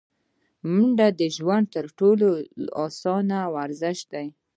منډه 0.73 1.07
د 1.19 1.21
ژوند 1.35 1.65
تر 1.75 1.85
ټولو 1.99 2.27
اسانه 2.85 3.39
ورزش 3.55 3.99
دی 4.11 4.27